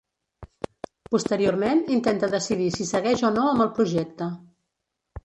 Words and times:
Posteriorment, 1.15 1.83
intenta 1.95 2.29
decidir 2.31 2.71
si 2.77 2.87
segueix 2.93 3.23
o 3.29 3.31
no 3.37 3.45
amb 3.51 3.65
el 3.67 3.71
projecte. 3.81 4.31